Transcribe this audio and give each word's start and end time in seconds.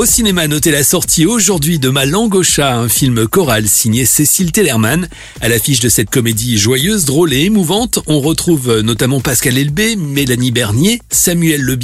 Au 0.00 0.06
cinéma, 0.06 0.48
notez 0.48 0.70
la 0.70 0.82
sortie 0.82 1.26
aujourd'hui 1.26 1.78
de 1.78 1.90
Ma 1.90 2.06
langue 2.06 2.42
un 2.56 2.88
film 2.88 3.28
choral 3.28 3.68
signé 3.68 4.06
Cécile 4.06 4.50
Tellerman. 4.50 5.10
À 5.42 5.50
l'affiche 5.50 5.80
de 5.80 5.90
cette 5.90 6.08
comédie 6.08 6.56
joyeuse, 6.56 7.04
drôle 7.04 7.34
et 7.34 7.44
émouvante, 7.44 7.98
on 8.06 8.18
retrouve 8.18 8.80
notamment 8.80 9.20
Pascal 9.20 9.58
Elbé, 9.58 9.96
Mélanie 9.96 10.52
Bernier, 10.52 11.02
Samuel 11.10 11.60
Le 11.60 11.76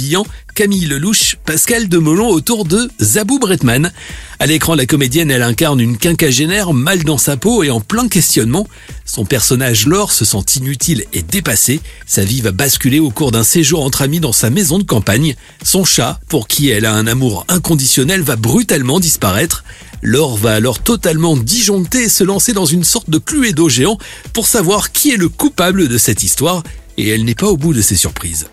Camille 0.57 0.87
Lelouch, 0.87 1.35
Pascal 1.45 1.87
Demolon 1.87 2.29
autour 2.29 2.65
de 2.65 2.89
Zabou 2.99 3.37
Bretman. 3.37 3.91
À 4.39 4.47
l'écran, 4.47 4.73
la 4.73 4.87
comédienne, 4.87 5.29
elle 5.29 5.43
incarne 5.43 5.79
une 5.79 5.99
quinquagénaire 5.99 6.73
mal 6.73 7.03
dans 7.03 7.19
sa 7.19 7.37
peau 7.37 7.61
et 7.61 7.69
en 7.69 7.79
plein 7.79 8.07
questionnement. 8.07 8.67
Son 9.05 9.23
personnage 9.23 9.85
Laure 9.85 10.11
se 10.11 10.25
sent 10.25 10.55
inutile 10.55 11.05
et 11.13 11.21
dépassé. 11.21 11.79
Sa 12.07 12.23
vie 12.23 12.41
va 12.41 12.49
basculer 12.49 12.97
au 12.97 13.11
cours 13.11 13.31
d'un 13.31 13.43
séjour 13.43 13.83
entre 13.83 14.01
amis 14.01 14.19
dans 14.19 14.31
sa 14.31 14.49
maison 14.49 14.79
de 14.79 14.83
campagne. 14.83 15.35
Son 15.63 15.85
chat, 15.85 16.19
pour 16.27 16.47
qui 16.47 16.69
elle 16.69 16.87
a 16.87 16.93
un 16.95 17.05
amour 17.05 17.45
inconditionnel, 17.49 18.23
va 18.23 18.35
brutalement 18.35 18.99
disparaître. 18.99 19.63
Laure 20.01 20.37
va 20.37 20.55
alors 20.55 20.79
totalement 20.79 21.37
disjoncter 21.37 22.05
et 22.05 22.09
se 22.09 22.23
lancer 22.23 22.53
dans 22.53 22.65
une 22.65 22.83
sorte 22.83 23.11
de 23.11 23.19
cluedo 23.19 23.69
géant 23.69 23.99
pour 24.33 24.47
savoir 24.47 24.91
qui 24.91 25.11
est 25.11 25.17
le 25.17 25.29
coupable 25.29 25.87
de 25.87 25.99
cette 25.99 26.23
histoire. 26.23 26.63
Et 26.97 27.09
elle 27.09 27.25
n'est 27.25 27.35
pas 27.35 27.45
au 27.45 27.57
bout 27.57 27.75
de 27.75 27.81
ses 27.83 27.95
surprises. 27.95 28.47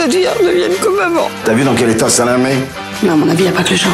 Voudrais 0.00 0.22
que 0.22 0.28
notre 0.28 0.40
vie 0.40 0.46
redevienne 0.46 0.72
comme 0.82 0.98
avant. 0.98 1.28
T'as 1.44 1.54
vu 1.54 1.64
dans 1.64 1.74
quel 1.74 1.90
état 1.90 2.08
ça 2.08 2.24
la 2.24 2.36
met 2.36 2.56
Mais 3.02 3.10
à 3.10 3.16
mon 3.16 3.28
avis, 3.28 3.44
il 3.44 3.46
n'y 3.46 3.48
a 3.48 3.52
pas 3.52 3.62
que 3.62 3.70
le 3.70 3.76
chat. 3.76 3.88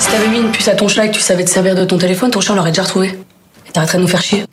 Si 0.00 0.08
t'avais 0.08 0.28
mis 0.28 0.38
une 0.38 0.50
puce 0.50 0.68
à 0.68 0.74
ton 0.74 0.88
chat 0.88 1.06
et 1.06 1.10
que 1.10 1.16
tu 1.16 1.20
savais 1.20 1.44
te 1.44 1.50
servir 1.50 1.74
de 1.74 1.84
ton 1.84 1.98
téléphone, 1.98 2.30
ton 2.30 2.40
chat 2.40 2.54
l'aurait 2.54 2.70
déjà 2.70 2.82
retrouvé. 2.82 3.18
Et 3.68 3.72
t'arrêterais 3.72 3.98
de 3.98 4.02
nous 4.02 4.08
faire 4.08 4.22
chier. 4.22 4.44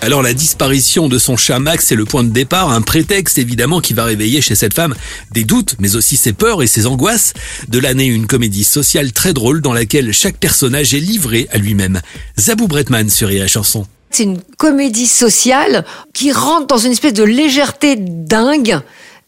Alors 0.00 0.22
la 0.22 0.34
disparition 0.34 1.08
de 1.08 1.16
son 1.16 1.36
chat 1.36 1.60
Max 1.60 1.92
est 1.92 1.94
le 1.94 2.04
point 2.04 2.24
de 2.24 2.30
départ, 2.30 2.72
un 2.72 2.82
prétexte 2.82 3.38
évidemment 3.38 3.80
qui 3.80 3.94
va 3.94 4.04
réveiller 4.04 4.40
chez 4.40 4.56
cette 4.56 4.74
femme 4.74 4.96
des 5.30 5.44
doutes, 5.44 5.76
mais 5.78 5.94
aussi 5.94 6.16
ses 6.16 6.32
peurs 6.32 6.60
et 6.60 6.66
ses 6.66 6.86
angoisses. 6.86 7.34
De 7.68 7.78
l'année, 7.78 8.06
une 8.06 8.26
comédie 8.26 8.64
sociale 8.64 9.12
très 9.12 9.32
drôle 9.32 9.60
dans 9.60 9.72
laquelle 9.72 10.12
chaque 10.12 10.38
personnage 10.38 10.92
est 10.92 10.98
livré 10.98 11.46
à 11.52 11.58
lui-même. 11.58 12.00
Zabou 12.38 12.66
Bretman 12.66 13.08
sur 13.10 13.28
Rire 13.28 13.48
Chanson. 13.48 13.86
C'est 14.12 14.24
une 14.24 14.40
comédie 14.58 15.06
sociale 15.06 15.84
qui 16.12 16.32
rentre 16.32 16.66
dans 16.66 16.78
une 16.78 16.92
espèce 16.92 17.14
de 17.14 17.24
légèreté 17.24 17.96
dingue, 17.96 18.78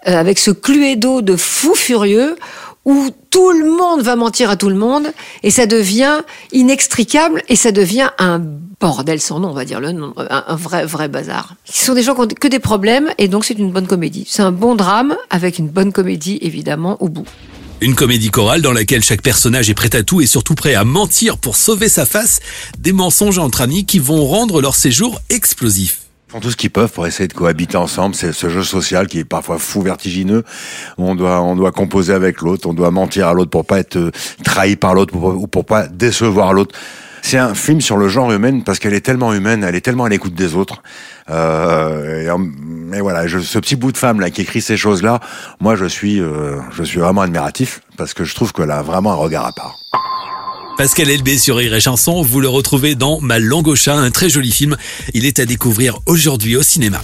euh, 0.06 0.16
avec 0.18 0.38
ce 0.38 0.50
cluedo 0.50 1.22
de 1.22 1.36
fou 1.36 1.74
furieux, 1.74 2.36
où 2.84 3.08
tout 3.30 3.50
le 3.50 3.70
monde 3.70 4.02
va 4.02 4.14
mentir 4.14 4.50
à 4.50 4.56
tout 4.56 4.68
le 4.68 4.74
monde, 4.74 5.10
et 5.42 5.50
ça 5.50 5.66
devient 5.66 6.20
inextricable, 6.52 7.42
et 7.48 7.56
ça 7.56 7.72
devient 7.72 8.10
un 8.18 8.42
bordel 8.78 9.20
sans 9.20 9.40
nom, 9.40 9.48
on 9.48 9.54
va 9.54 9.64
dire 9.64 9.80
le 9.80 9.92
nom, 9.92 10.12
un, 10.18 10.56
vrai, 10.56 10.84
vrai 10.84 11.08
bazar. 11.08 11.54
Ce 11.64 11.86
sont 11.86 11.94
des 11.94 12.02
gens 12.02 12.14
qui 12.14 12.20
ont 12.20 12.26
que 12.26 12.48
des 12.48 12.58
problèmes, 12.58 13.10
et 13.16 13.28
donc 13.28 13.46
c'est 13.46 13.58
une 13.58 13.72
bonne 13.72 13.86
comédie. 13.86 14.26
C'est 14.28 14.42
un 14.42 14.52
bon 14.52 14.74
drame, 14.74 15.16
avec 15.30 15.58
une 15.58 15.68
bonne 15.68 15.92
comédie, 15.92 16.38
évidemment, 16.42 16.98
au 17.00 17.08
bout. 17.08 17.26
Une 17.80 17.94
comédie 17.94 18.30
chorale 18.30 18.62
dans 18.62 18.72
laquelle 18.72 19.02
chaque 19.02 19.22
personnage 19.22 19.68
est 19.68 19.74
prêt 19.74 19.94
à 19.94 20.02
tout 20.02 20.20
et 20.20 20.26
surtout 20.26 20.54
prêt 20.54 20.74
à 20.74 20.84
mentir 20.84 21.38
pour 21.38 21.56
sauver 21.56 21.88
sa 21.88 22.06
face, 22.06 22.40
des 22.78 22.92
mensonges 22.92 23.38
entre 23.38 23.60
amis 23.60 23.84
qui 23.84 23.98
vont 23.98 24.24
rendre 24.24 24.60
leur 24.60 24.74
séjour 24.74 25.20
explosif 25.28 26.00
font 26.34 26.40
tout 26.40 26.50
ce 26.50 26.56
qu'ils 26.56 26.70
peuvent 26.70 26.90
pour 26.90 27.06
essayer 27.06 27.28
de 27.28 27.32
cohabiter 27.32 27.76
ensemble. 27.76 28.16
C'est 28.16 28.32
ce 28.32 28.48
jeu 28.48 28.64
social 28.64 29.06
qui 29.06 29.20
est 29.20 29.24
parfois 29.24 29.58
fou, 29.58 29.82
vertigineux. 29.82 30.42
On 30.98 31.14
doit, 31.14 31.40
on 31.40 31.54
doit 31.54 31.70
composer 31.70 32.12
avec 32.12 32.40
l'autre, 32.40 32.68
on 32.68 32.74
doit 32.74 32.90
mentir 32.90 33.28
à 33.28 33.34
l'autre 33.34 33.50
pour 33.50 33.64
pas 33.64 33.78
être 33.78 34.10
trahi 34.42 34.74
par 34.74 34.94
l'autre 34.94 35.14
ou 35.14 35.46
pour 35.46 35.64
pas 35.64 35.86
décevoir 35.86 36.52
l'autre. 36.52 36.74
C'est 37.22 37.38
un 37.38 37.54
film 37.54 37.80
sur 37.80 37.96
le 37.96 38.08
genre 38.08 38.32
humain 38.32 38.60
parce 38.60 38.78
qu'elle 38.78 38.92
est 38.92 39.00
tellement 39.00 39.32
humaine, 39.32 39.64
elle 39.64 39.76
est 39.76 39.80
tellement 39.80 40.04
à 40.04 40.10
l'écoute 40.10 40.34
des 40.34 40.56
autres. 40.56 40.82
Euh, 41.30 41.73
et, 42.24 43.00
voilà, 43.00 43.26
je, 43.26 43.38
ce 43.38 43.58
petit 43.58 43.76
bout 43.76 43.92
de 43.92 43.96
femme 43.96 44.20
là 44.20 44.30
qui 44.30 44.42
écrit 44.42 44.60
ces 44.60 44.76
choses-là, 44.76 45.20
moi 45.60 45.76
je 45.76 45.84
suis, 45.84 46.20
euh, 46.20 46.58
je 46.72 46.82
suis 46.82 47.00
vraiment 47.00 47.22
admiratif 47.22 47.80
parce 47.96 48.14
que 48.14 48.24
je 48.24 48.34
trouve 48.34 48.52
qu'elle 48.52 48.70
a 48.70 48.82
vraiment 48.82 49.12
un 49.12 49.16
regard 49.16 49.46
à 49.46 49.52
part. 49.52 49.78
Pascal 50.76 51.08
Elbé 51.08 51.38
sur 51.38 51.56
Rire 51.56 51.74
et 51.74 51.80
Chanson, 51.80 52.22
vous 52.22 52.40
le 52.40 52.48
retrouvez 52.48 52.96
dans 52.96 53.20
Ma 53.20 53.38
langue 53.38 53.68
au 53.68 53.76
chat, 53.76 53.94
un 53.94 54.10
très 54.10 54.28
joli 54.28 54.50
film. 54.50 54.76
Il 55.12 55.24
est 55.24 55.38
à 55.38 55.46
découvrir 55.46 56.00
aujourd'hui 56.06 56.56
au 56.56 56.62
cinéma. 56.62 57.00